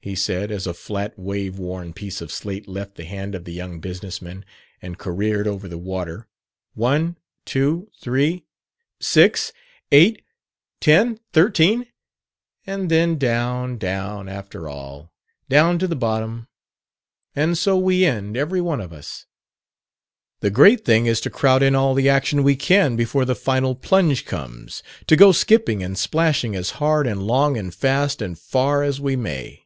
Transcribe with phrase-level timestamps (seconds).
[0.00, 3.80] he said, as a flat, waveworn piece of slate left the hand of the young
[3.80, 4.44] business man
[4.82, 6.28] and careered over the water;
[6.74, 8.44] "one, two, three
[9.00, 9.50] six,
[9.92, 10.20] eight
[10.78, 11.86] ten, thirteen;
[12.66, 15.10] and then down, down, after all,
[15.48, 16.48] down to the bottom.
[17.34, 19.24] And so we end every one of us.
[20.40, 23.74] The great thing is to crowd in all the action we can before the final
[23.74, 28.82] plunge comes to go skipping and splashing as hard and long and fast and far
[28.82, 29.62] as we may!"